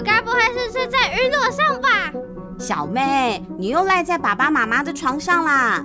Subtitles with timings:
[0.00, 2.10] 我该不会是睡在云朵上吧？
[2.58, 5.84] 小妹，你又赖在爸爸妈妈的床上啦？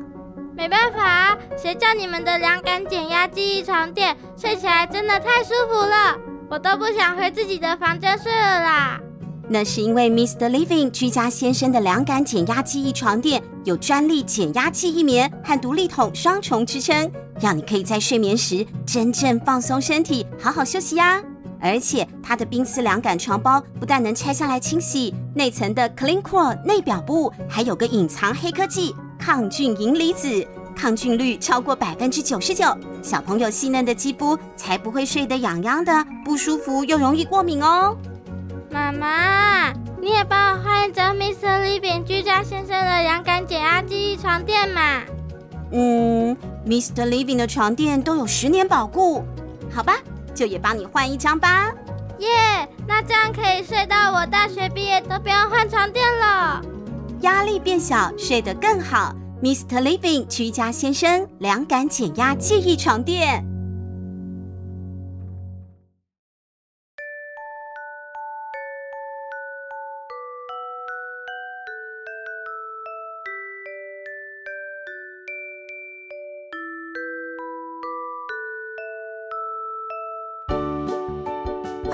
[0.55, 6.17] 没办法，谁叫你们的凉感减压记忆床垫睡起来真的太舒服了，
[6.49, 9.01] 我都不想回自己的房间睡了啦。
[9.49, 10.49] 那是因为 Mr.
[10.49, 17.11] Living 居家先生的凉感减压记忆床垫有专利减压记忆棉和独立筒双重支撑，
[17.41, 21.21] 让你可以在睡眠时真正放松身体，好好休息呀。
[21.65, 32.65] 而且它的冰丝凉感床包不但能拆下来清洗，内层的 Clean Core 内表布还有个隐藏黑科技抗菌银离子，抗菌率超过百分之九十九，
[33.01, 37.97] 小朋友细嫩的肌肤才不会睡得痒痒的，不舒服又容易过敏哦。
[38.69, 41.65] 妈妈，你也帮我换一张 Mr.
[41.65, 45.01] Living 居家先生的凉感减压记忆床垫嘛？
[45.71, 46.37] 嗯
[46.67, 47.07] ，Mr.
[47.09, 49.23] Living 的床垫都有十年保固，
[49.73, 49.95] 好吧，
[50.35, 51.71] 就也帮你换一张吧。
[52.19, 56.61] 耶，yeah, 那这样可以睡到我大学毕业都不用换床垫了，
[57.21, 59.15] 压力变小，睡得更好。
[59.41, 59.81] Mr.
[59.81, 63.43] Living 居家先生凉感减压记忆床垫。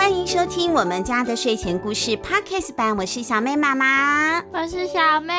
[0.02, 5.32] 欢迎收听我们家的睡前故事 Podcast 版，我是小妹妈妈，我是小妹。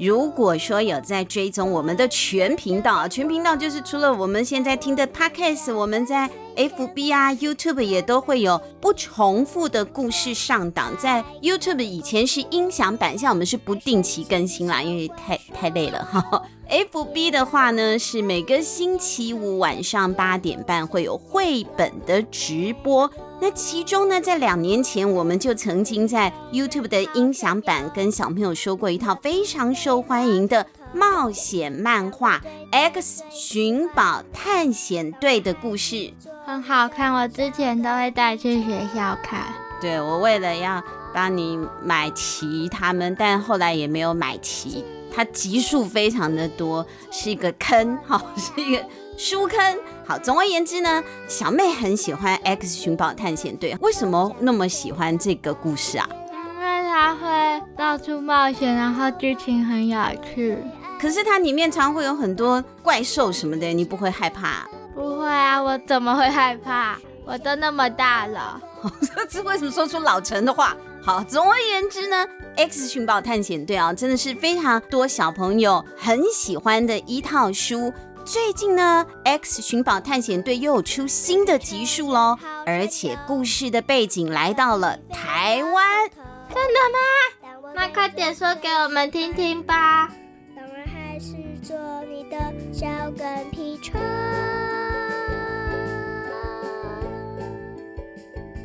[0.00, 10.92] 如果说有在追踪我们的全频道，全频道就是除了我们现在听的 Podcast，我们在 FB 啊、YouTube 也都会有不重复的故事上档。
[10.98, 16.42] 在 YouTube 以前是音响版，现在我们是不定期更新啦，因为太太累了哈。
[16.68, 23.08] FB 的话呢，是每个星期五晚上八点半会有绘本的直播。
[23.38, 32.38] 那其中呢，在两年前，我们就曾经在 YouTube 的音响版跟小朋友说过一套非常受欢迎的冒险漫画
[32.70, 36.12] 《X 寻宝探险队》的故事，
[36.46, 37.12] 很好看。
[37.12, 39.42] 我之前都会带去学校看。
[39.82, 40.82] 对，我为了要
[41.12, 44.82] 帮你买齐他们，但后来也没有买齐。
[45.14, 48.84] 它集数非常的多，是一个坑，好，是一个
[49.16, 49.78] 书坑。
[50.08, 56.08] 好，总而言之呢，小妹很喜欢《X 寻宝探险队》，为什么那么喜欢这个故事啊？
[56.30, 60.56] 因为它会到处冒险，然后剧情很有趣。
[61.00, 64.64] 可是它里面常会有很多怪兽什么的，你不会害怕？
[64.94, 66.96] 不会啊，我怎么会害怕？
[67.24, 68.60] 我都那么大了。
[69.00, 70.76] 这次为什么说出老成的话？
[71.02, 72.24] 好，总而言之呢，
[72.56, 77.92] 《X 寻宝探险队》啊，真的是非常多小朋友很喜欢的一套书。
[78.26, 86.10] 最近呢，《X 寻宝探险队》又有出新的集数喽，而且故事的背景来到了台湾。
[86.52, 87.72] 真的吗？
[87.72, 90.08] 那快点说给我们听听吧。
[90.56, 91.76] 当然还是做
[92.10, 92.36] 你的
[92.72, 94.00] 小跟屁虫。《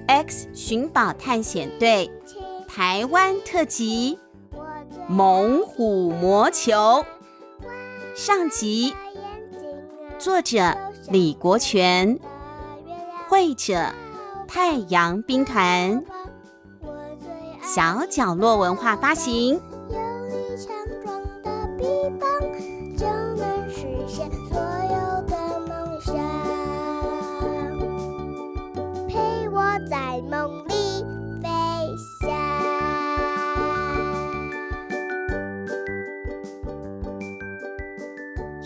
[0.08, 2.10] X 寻宝探险队》
[2.68, 4.18] 台湾特辑
[5.08, 6.74] 《猛虎魔球》
[8.16, 8.96] 上集。
[10.22, 10.78] 作者
[11.10, 12.20] 李国权，
[13.28, 13.88] 绘者
[14.48, 16.04] 太阳兵团，
[17.64, 19.60] 小角落文化发行。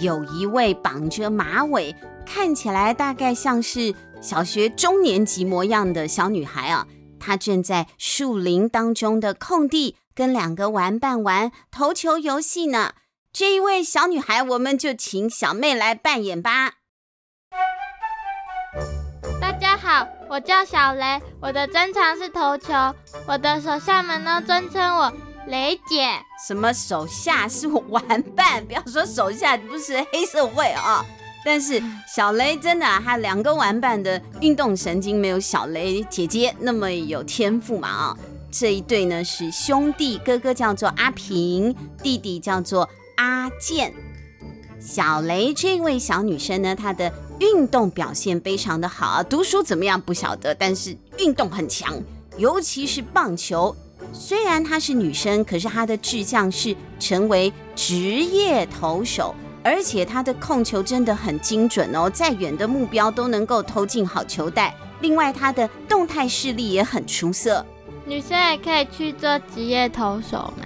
[0.06, 1.96] 有一位绑着马尾，
[2.28, 6.86] 看起来大概像是小学中年级模样的小女孩啊，
[7.20, 12.94] 她正在树林当中的空地跟两个玩伴玩投球游戏呢。
[13.34, 16.74] 这一位小女孩，我们就请小妹来扮演吧。
[19.42, 22.74] 大家好，我叫小雷，我的专长是投球，
[23.28, 25.12] 我的手下们呢尊称我。
[25.47, 26.09] 雷姐，
[26.47, 31.06] 什么手下是玩伴，不要说手下不是黑社会啊！
[31.46, 31.82] 但是
[32.12, 38.18] 小雷真的，他两个玩伴的运动神经没有小雷姐姐那么有天赋嘛啊！
[38.52, 43.94] 这一对呢是兄弟，哥哥叫做阿平，弟弟叫做阿健。
[44.80, 52.02] 小雷这位小女生呢，她的运动表现非常的好啊，读书怎么样不晓得，但是运动很强，
[52.38, 53.76] 尤其是棒球。
[54.17, 64.73] 虽然她是女生，可是她的志向是成为职业投手，而且她的控球真的很精准哦，再远的目标都能够投进好球带。
[65.02, 67.64] 另外，她的动态视力也很出色。
[68.06, 70.66] 女生也可以去做职业投手吗？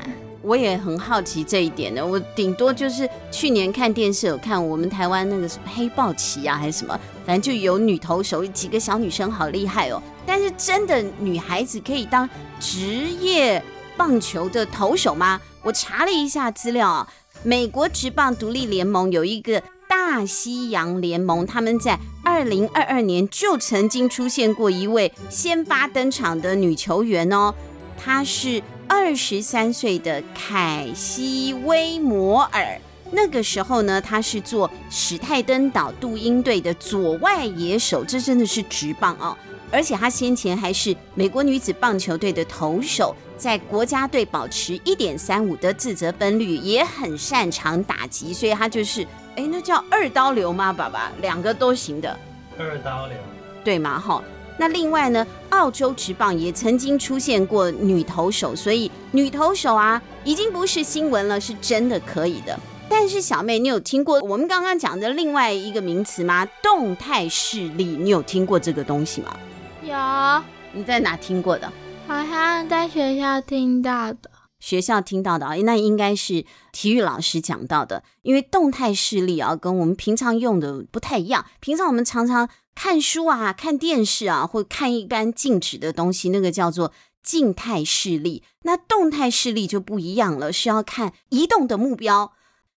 [0.50, 2.04] 我也很好奇这一点呢。
[2.04, 10.02] 我顶多就是去年看电视有看我们台湾那个什么黑豹旗啊，还是什么，反正就有女投手，几个小女生好厉害哦。
[10.26, 12.28] 但是真的女孩子可以当
[12.60, 12.80] 职
[13.22, 13.64] 业
[13.96, 15.40] 棒球的投手吗？
[15.62, 17.08] 我查了一下资料啊，
[17.44, 27.54] 美国职棒独立联盟有一个大西洋联盟，他们在二零二二年就曾经出现过一位先发登场的女球员哦，
[27.96, 28.64] 她是。
[28.90, 32.82] 二十三岁的凯西威摩尔，
[33.12, 39.38] 那个时候呢，他是做史泰登岛杜英队的左外野手，这真的是直棒哦。
[39.72, 49.04] 而且他先前还是美国女子棒球队的投手，在国家队保持一点三五的自责分率，也很擅长打击，所以他就是，
[49.36, 50.74] 哎，那叫二刀流吗？
[50.74, 52.18] 爸爸，两个都行的，
[52.58, 53.16] 二刀流，
[53.64, 54.00] 对吗？
[54.00, 54.24] 哈。
[54.60, 62.60] 那另外呢，澳洲职棒也曾经出现过女投手，所以女投手啊，已经不是新闻了，是真的可以的。
[62.90, 66.46] 但是小妹，你有听过我们刚刚讲的另外一个名词吗？
[66.62, 69.36] 动态视力，你有听过这个东西吗？
[69.82, 70.44] 有。
[70.74, 71.72] 你在哪听过的？
[72.06, 74.30] 好像在学校听到的。
[74.60, 78.04] 学校听到的啊，那应该是体育老师讲到的。
[78.24, 81.46] 因为动态视力啊，跟我们平常用的不太一样。
[81.60, 82.50] 平常我们常常
[82.82, 88.42] 看书啊，看电视啊，或看一般静止的东西，那个叫做静态视力。
[88.62, 92.32] 那动态视力就不一样了，是要看移动的目标。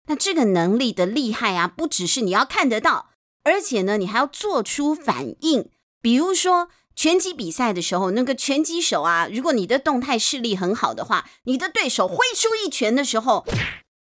[0.07, 3.11] 那这个能力的厉害啊，不只是你要看得到，
[3.43, 5.69] 而且呢，你还要做出反应。
[6.01, 13.45] 比如说拳击比赛的时候，那个拳击手啊，如果你的动态视力很好的话，你的对手挥出一拳的时候。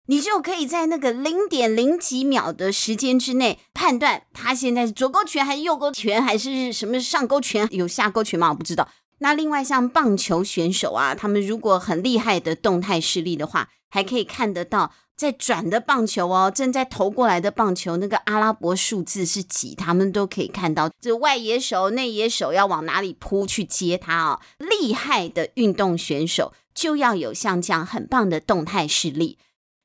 [0.08, 8.50] 你就可以在那个零点零几秒的时间之内判断他现在是左勾拳还是右勾拳，还是什么上勾拳，有下勾拳吗？
[8.50, 8.90] 我不知道。
[9.20, 20.90] 那另外像棒球选手啊，他们如果很厉害的动态视力的话，还可以看得到在转的棒球哦，正在投过来的棒球那个阿拉伯数字是几，他们都可以看到。
[21.02, 24.40] 这外野手、内野手要往哪里扑去接他哦。
[24.60, 29.40] 厉害的运动选手就要有像这样很棒的动态视力。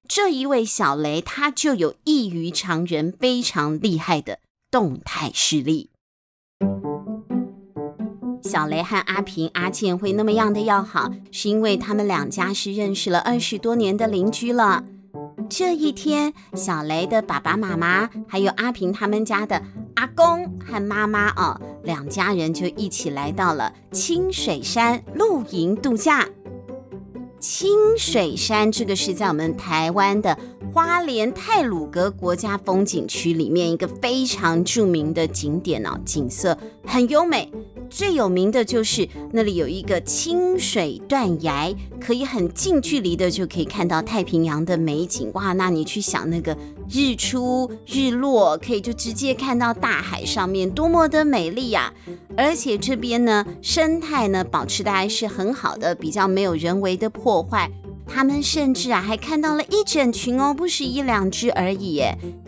[0.09, 4.39] 这一位小雷，他就有异于常人、非常厉害的
[4.71, 5.91] 动态视力。
[8.43, 14.85] 小雷和阿平、阿健会那么样的要好，是因为他们两家是认识了二十多年的邻居了。
[15.49, 19.63] 这一天，小雷的爸爸妈妈，还有阿平他们家的
[19.95, 26.29] 阿公和妈妈哦，两家人就一起来到了清水山露营度假。
[27.43, 30.39] 清水山，这个是在我们台湾的
[30.73, 37.53] 花莲太鲁阁国家风景区里面一个非常著名的景点哦，景色很优美。
[37.91, 45.31] 最有名的就是那里有一个清水断崖，可以很近距离的就可以看到太平洋的美景。
[45.35, 46.57] 哇，那你去想那个
[46.89, 51.93] 日出日落，可以就直接看到大海上面，多么的美丽呀！
[52.35, 57.71] 而且这边呢，生态呢保持的还是很好的，比较没有人为的破坏。
[58.15, 62.03] 他们甚至啊还看到了一整群哦，不是一两只而已，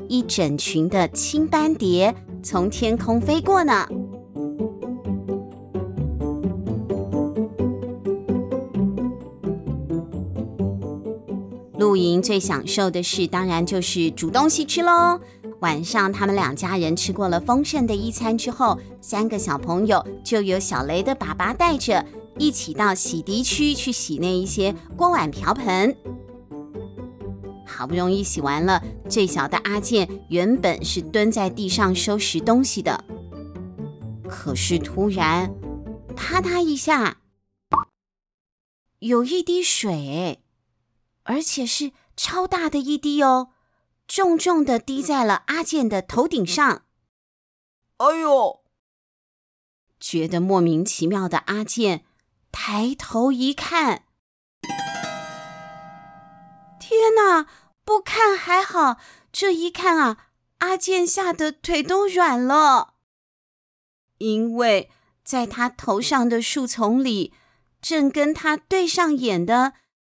[0.08, 3.88] 一整群的青斑蝶从天空飞过呢。
[11.78, 15.18] 露营最享受的事，当然就是煮东西吃喽。
[15.60, 22.04] 晚上，他们两家人吃过了丰盛的一餐之后，三个小朋友就由小雷的爸爸带着，
[22.38, 25.96] 一起到洗涤区去洗那一些锅碗瓢盆。
[27.66, 33.04] 好不容易洗完了，最小的阿健原本是蹲在地上收拾东西的，
[34.28, 35.52] 可是突然，
[36.14, 37.18] 啪嗒一下，
[39.00, 40.40] 有一滴水。
[41.26, 43.48] 而且是超大的一滴哦，
[44.06, 46.82] 重重的滴在了阿健的头顶上。
[47.96, 48.60] 哎呦！
[49.98, 52.04] 觉得莫名其妙的阿健
[52.56, 54.04] 抬头一看，
[56.78, 57.46] 天哪！
[57.84, 58.98] 不看还好，
[59.32, 62.94] 这一看啊，阿健吓得腿都软了，
[64.18, 64.88] 因为
[65.24, 67.34] 在他头上的树丛里，
[67.82, 69.72] 正跟他对上眼的。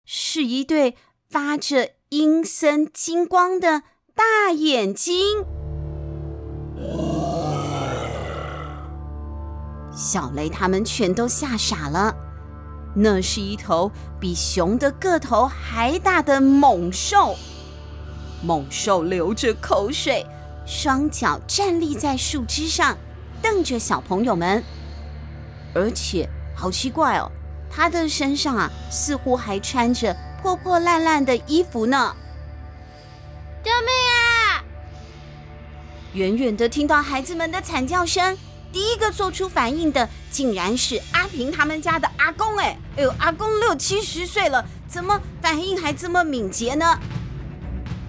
[0.04, 0.96] 是一对
[1.28, 3.82] 发着阴森金光的
[4.14, 5.44] 大眼睛，
[9.96, 12.14] 小雷他们全都吓傻了。
[12.94, 17.34] 那是一头比熊的个头还大的猛兽，
[18.42, 20.24] 猛兽流着口水，
[20.66, 22.96] 双脚站立在树枝上，
[23.42, 24.62] 瞪着小朋友们。
[25.74, 27.30] 而且好奇怪哦，
[27.70, 32.14] 他的身上啊，似乎还穿着破破烂烂的衣服呢。
[33.62, 34.64] 救命啊！
[36.14, 38.38] 远远的听到孩子们的惨叫声，
[38.73, 42.56] 第一个做出反应的，竟然是阿平他们家的阿公。
[42.58, 46.99] 哎，哎呦，阿公六七十岁了，怎么反应还这么敏捷呢？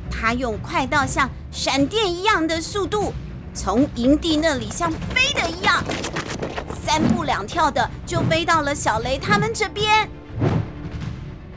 [0.10, 3.14] 他用快到像闪电一样的速度，
[3.54, 5.84] 从营地那里像飞的一样，
[6.86, 10.10] 三步两跳的就飞到了小雷他们这边。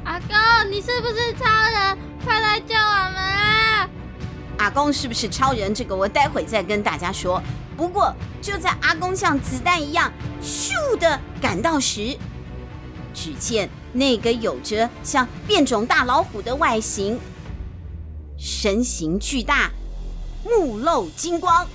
[0.04, 1.98] 阿公，你是不是超人？
[2.22, 3.88] 快来救我们啊！
[4.58, 5.74] 阿公是不是超人？
[5.74, 7.42] 这个我待会再跟大家说。
[7.80, 12.14] 不过就在阿公像子弹一样咻的赶到时，
[13.14, 17.18] 只见那个有着像变种大老虎的外形。
[18.36, 19.70] 身形巨大，
[20.44, 21.66] 目露金光，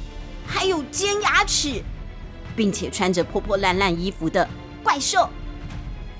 [0.45, 1.81] 还有尖牙齿，
[2.55, 4.47] 并且穿着破破烂烂衣服的
[4.83, 5.27] 怪兽，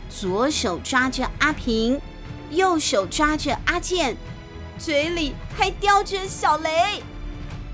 [0.10, 2.02] 左手抓着阿平，
[2.50, 4.18] 右手抓着阿健，
[4.80, 7.04] 嘴里还叼着小雷。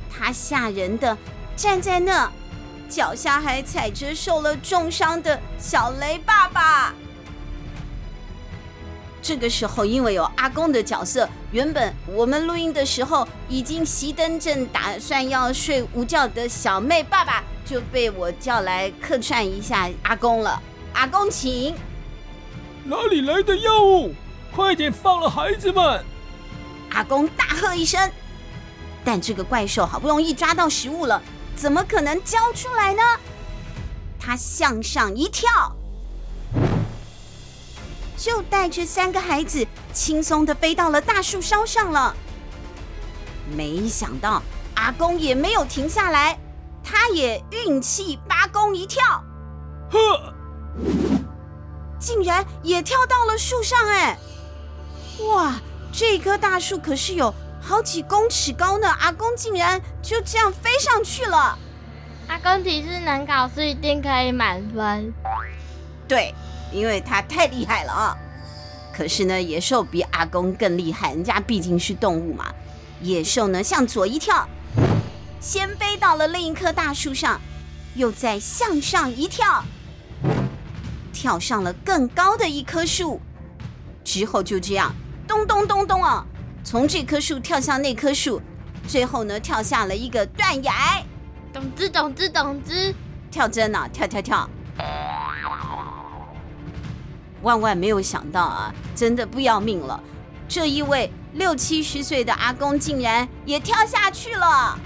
[0.10, 1.18] 他吓人的
[1.62, 2.27] 站在那，
[2.89, 6.91] 脚下还踩着受了重伤的小雷爸爸。
[9.22, 20.60] 这个时候，因为有阿公的角色，原本我们录音的时候已经熄灯，正打算要睡午觉的小妹爸爸就被我叫来客串一下阿公了。
[20.94, 21.75] 阿公，请。
[22.86, 24.15] 哪里来的妖物？
[24.51, 26.03] 快点放了孩子们！
[26.89, 28.12] 阿公大喝一声。
[29.03, 31.20] 但这个怪兽好不容易抓到食物了，
[31.62, 33.03] 怎么可能交出来呢？
[34.20, 35.72] 他向上一跳。
[38.18, 42.15] 就带着三个孩子轻松的飞到了大树梢上了。
[43.56, 44.41] 没想到
[44.74, 46.36] 阿公也没有停下来，
[46.84, 49.24] 他也运气八公一跳，
[49.91, 50.34] 呵，
[52.00, 53.88] 竟然也跳到了树上！
[53.88, 54.18] 哎，
[55.27, 55.62] 哇，
[55.94, 58.89] 这棵大树可是有好几公尺高呢！
[59.00, 61.58] 阿公竟然就这样飞上去了。
[62.27, 65.13] 阿公体适能考试一定可以满分。
[66.08, 66.34] 对。
[66.74, 68.18] 因为他太厉害了啊！
[68.96, 72.46] 可是呢，野兽比阿公更厉害，人家毕竟是动物嘛。
[73.01, 74.48] 野兽呢，向左一跳，
[75.41, 77.41] 先飞到了另一棵大树上，
[77.96, 79.65] 又再向上一跳，
[81.12, 83.20] 跳上了更高的一棵树，
[84.06, 84.96] 之后就这样
[85.27, 86.25] 咚咚咚咚啊，
[86.63, 88.41] 从这棵树跳向那棵树，
[88.88, 91.03] 最后呢，跳下了一个断崖。
[91.51, 92.94] 咚吱咚吱咚吱，
[93.30, 94.50] 跳针呢，跳跳跳。
[97.41, 100.01] 万万没有想到啊，真的不要命了！
[100.48, 104.80] 这一位六七十岁的阿公竟然也跳下去了。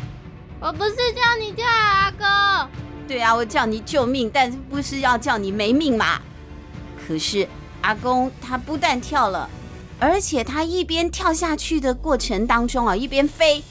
[0.62, 2.70] 我不是叫你跳，阿公。
[3.08, 6.22] 对啊，我叫你救命，但是不是要叫你没命嘛？
[7.06, 7.48] 可是
[7.82, 9.50] 阿公他不但跳了，
[10.00, 13.64] 而且他一边跳下去的过程当中啊，一边飞。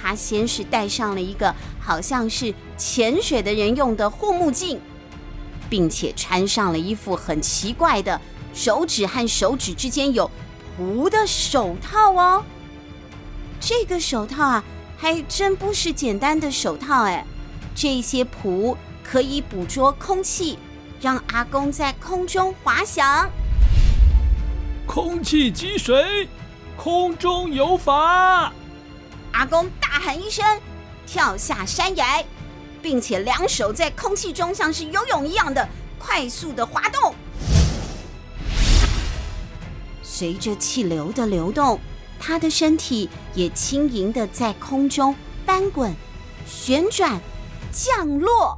[0.00, 4.80] 他先是戴上了一个好像是潜水的人用的护目镜。
[5.70, 8.18] 并且穿上了一副很奇怪的
[8.54, 10.30] 手指和手指之间有
[10.80, 12.42] 蹼的手套哦。
[13.60, 14.64] 这个手套啊，
[14.96, 17.24] 还真不是简单的手套哎，
[17.74, 18.74] 这些蹼
[19.04, 20.58] 可以捕捉空气，
[21.00, 23.28] 让阿公在空中滑翔。
[24.88, 26.26] 空气积水，
[26.74, 28.50] 空中有法！
[29.32, 30.42] 阿公大喊一声，
[31.06, 32.24] 跳下山崖。
[32.80, 35.68] 并且两手在空气中像是游泳一样的
[35.98, 37.12] 快速的滑动，
[40.02, 41.78] 随着气流的流动，
[42.20, 45.14] 他的身体也轻盈的在空中
[45.44, 45.92] 翻滚、
[46.46, 47.20] 旋转、
[47.72, 48.56] 降落。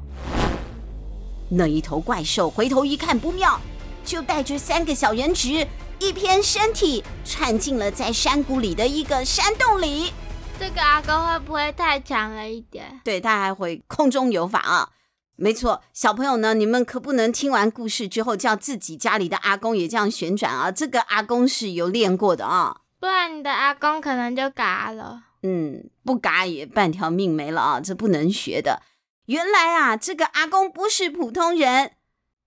[1.48, 3.58] 那一头怪兽回头一看不妙，
[4.04, 5.66] 就带着三个小人质
[6.00, 10.10] 一偏身体窜进了在山谷里的一个山洞里。
[10.58, 13.00] 这个阿公会不会太强了一点？
[13.04, 14.90] 对，他还会空中有法啊！
[15.36, 20.70] 没错，小朋友呢，你们可不能听完故事之后叫自己家里的阿公也这样旋转啊！
[20.70, 25.24] 这个阿公是有练过的啊，不然你的阿公可能就嘎了。
[25.42, 27.80] 嗯，不嘎也半条命没了啊！
[27.80, 28.82] 这不能学的。
[29.26, 31.92] 原来啊，这个阿公不是普通人，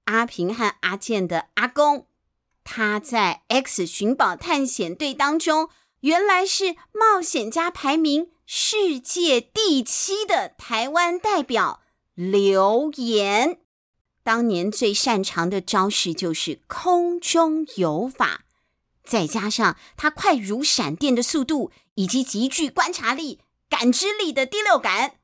[0.05, 2.07] 阿平和阿健的阿公，
[2.63, 5.69] 他在 X 寻宝探险队当中。
[6.03, 11.79] 原来是冒险家排名世界第七的台湾代表
[12.13, 13.61] 刘岩，
[14.21, 18.41] 当年最擅长的招式就是空中游法，
[19.05, 23.39] 再加上他快如闪电的速度，以及极具观察力、
[23.69, 25.15] 感知力的第六感，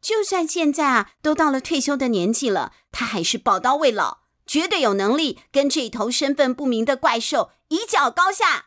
[0.00, 4.19] 就算现在啊都到了退休的年纪了，他还是宝刀未老，
[4.50, 8.64] 绝对有能力跟这头身份不明的怪兽一较高下。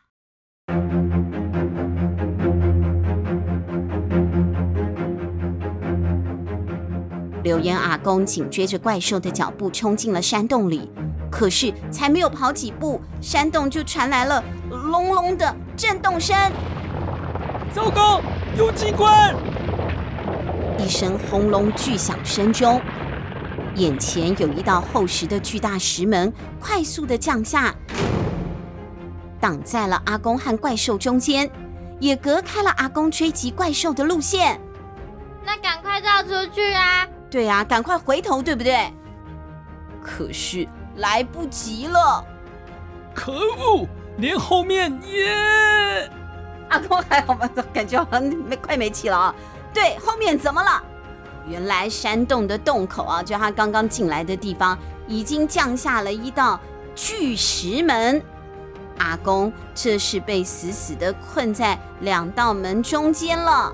[7.42, 10.90] 柳岩阿公紧追着怪兽的脚步冲进了山洞里，
[11.30, 16.34] 可是才没有跑几步，山洞就传来了隆隆的震动声。
[17.74, 18.22] 糟糕，
[18.56, 19.36] 有机关！
[20.78, 22.80] 一声轰隆巨响声中，
[23.76, 27.74] 眼前有一道厚实的巨大石门快速的降下，
[29.40, 31.50] 挡在了阿公和怪兽中间，
[31.98, 34.60] 也隔开了阿公追击怪兽的路线。
[35.44, 37.06] 那赶快绕出去啊！
[37.28, 38.92] 对啊，赶快回头，对不对？
[40.00, 42.24] 可是来不及了！
[43.12, 43.88] 可恶，
[44.18, 46.08] 连后面也……
[46.68, 47.50] 阿公还好吗？
[47.72, 49.34] 感觉好像没快没气了啊！
[49.72, 50.82] 对，后面怎么了？
[51.46, 56.58] 原来山洞的洞口啊，就他刚刚进来的地方，已经降下了一道
[56.94, 58.22] 巨石门。
[58.98, 63.72] 阿公这是被死死的困在两道门中间了。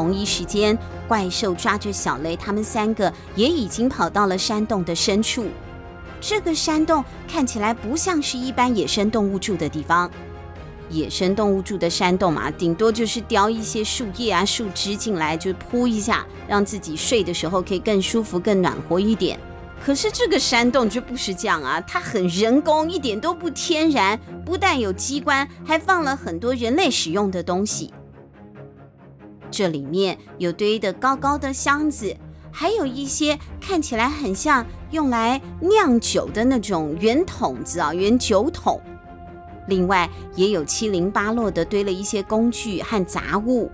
[0.00, 5.46] 同一时间，怪兽抓着小雷，他们三个也已经跑到了山洞的深处。
[6.22, 10.10] 这个山洞看起来不像是一般野生动物住的地方。
[10.88, 19.38] 野生动物住的山洞嘛，顶多就是叼一些树叶啊、树枝进来，就铺一下，让自己睡的时候可以更舒服、更暖和一点。
[19.84, 27.92] 可是这个山洞就不是这样啊，它很人工，一点都不天然，不但有机关，还放了很多人类使用的东西。
[29.50, 32.16] 这里面有堆得高高的箱子，
[32.52, 38.80] 还有一些看起来很像用来酿酒的那种圆筒子啊，圆酒桶。
[39.66, 43.70] 另外也有七零八落的堆了一些工具和杂物。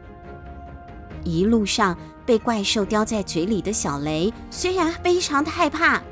[1.24, 6.02] 一路上被怪兽叼在嘴里的小雷，虽然非常的害怕，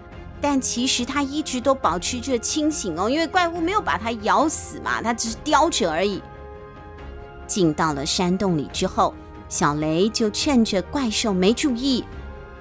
[0.40, 6.22] 但其实他一直都保持着清醒哦，因为怪物没有把他咬死嘛，他只是叼着而已。
[7.46, 9.14] 进到了山洞里之后。
[9.54, 12.04] 小雷就趁着怪兽没注意，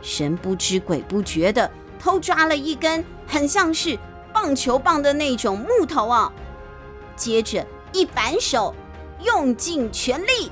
[0.04, 1.68] 神不知鬼不觉的
[2.00, 3.98] 偷抓了一根很像是
[4.32, 6.32] 棒球棒的那种木头啊，
[7.16, 8.76] 接着一反手，
[9.24, 10.52] 用尽全力，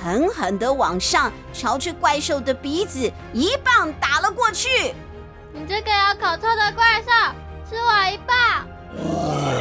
[0.00, 4.94] 狠狠的往上朝着怪兽的鼻子一棒打了过去。
[5.52, 7.10] 你这个有口臭的怪兽，
[7.68, 9.57] 吃我一棒！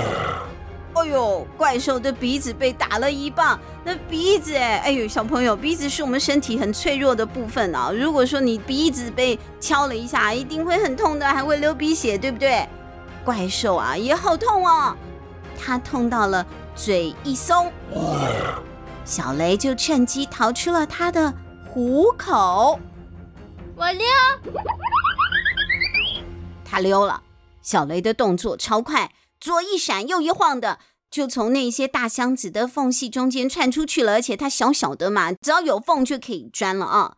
[0.98, 7.92] 哎呦，怪兽的鼻子被打了一棒，那鼻子哎，哎呦，小朋友，鼻子是我们身体很脆弱的部分啊。
[7.92, 12.68] 如果说你鼻子被敲了一下，一定会很痛的，还会流鼻血，对不对？
[13.24, 14.96] 怪兽啊，也好痛哦，
[15.58, 17.72] 它痛到了嘴一松，
[19.06, 21.34] 小雷就趁机逃出了他的
[21.70, 22.80] 虎口。
[23.76, 24.06] 我溜，
[26.66, 27.22] 他溜了。
[27.62, 29.12] 小雷的动作超快。
[29.40, 34.14] 左一闪，右一晃的，就从那些大箱子的缝隙中间窜出去了。
[34.14, 37.18] 而且它小小的嘛，只要有缝就可以钻了啊。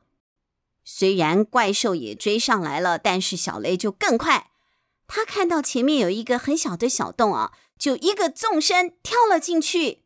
[0.83, 4.49] 虽然怪兽也追上来了，但是小雷就更快。
[5.07, 10.03] 他看到前面有一个很小的小洞啊，就一个纵身跳了进去。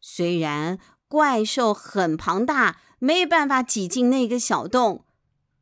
[0.00, 5.04] 虽然怪兽很庞大，没办法挤进那个小洞，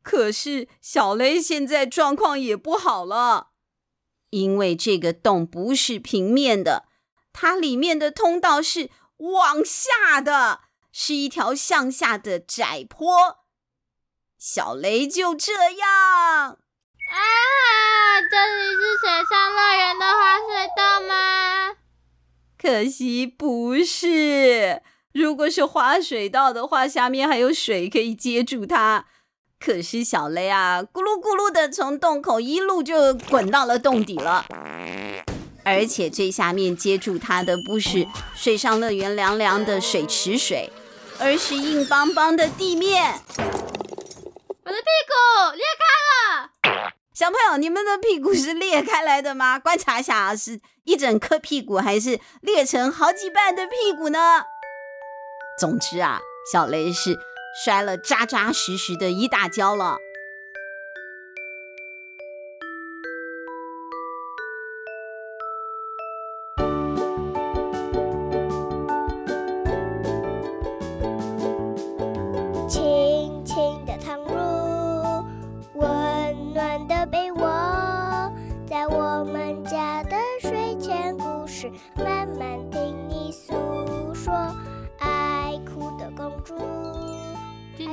[0.01, 3.51] 可是小雷现在状况也不好了。
[4.29, 6.85] 因为这个洞不是平面的，
[7.31, 10.61] 它里面的通道是往下的，
[10.91, 13.39] 是一条向下的窄坡。
[14.37, 15.89] 小雷就这样
[16.49, 17.17] 啊！
[18.29, 21.77] 这里是水上乐园的滑水道吗？
[22.57, 24.81] 可惜不是。
[25.13, 29.07] 如果是滑水道的话，下面还有水可以接住它。
[29.59, 34.45] 可是小雷啊，咕噜咕噜的从洞口一路就滚到了洞底了，
[35.63, 40.71] 而且最下面接住它的不是水上乐园凉凉的水池水，
[41.19, 43.21] 而是硬邦邦的地面。
[43.35, 46.91] 我的屁股裂开了！
[47.13, 49.57] 小朋友，你们的屁股是裂开来的吗？
[49.59, 54.43] 观察一下啊，是一整颗屁股，还是裂成好几半的屁股呢？
[55.59, 56.21] 总之啊，
[56.53, 57.17] 小雷是。
[57.63, 59.97] 摔了扎扎实实的一大跤了。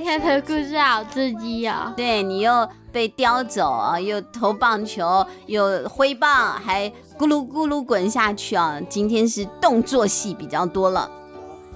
[0.06, 1.90] 今天的故事好刺激哦！
[1.96, 6.86] 对，你又被叼走啊，又投棒球，又挥棒，还
[7.18, 8.78] 咕噜咕噜滚下去啊！
[8.90, 11.10] 今天是动作戏比较多了。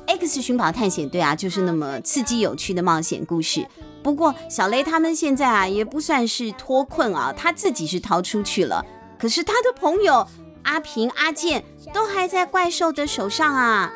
[0.06, 3.66] X 寻宝探险队啊，就是那么刺激有趣的冒险故事。
[4.02, 8.84] 不过小雷他们现在啊，也不算是脱困啊，他自己是逃出去了，
[9.18, 10.28] 可是他的朋友
[10.64, 11.64] 阿平、阿健
[11.94, 13.90] 都还在怪兽的手上啊，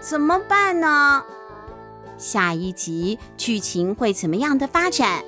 [0.00, 1.24] 怎么办呢？
[2.22, 5.24] 下一集剧情会怎么样的发展？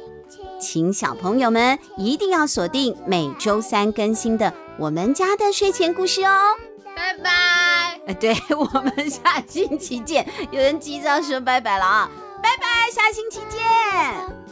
[0.61, 4.47] 请小朋友们一定要锁定每周三更新的
[4.79, 6.57] 《我们家的睡前故事》哦！
[6.95, 8.01] 拜拜！
[8.07, 10.27] 哎，对， 我们下星期见。
[10.53, 12.11] 有人急着说拜拜了啊！
[12.41, 14.44] 拜拜，下星期见！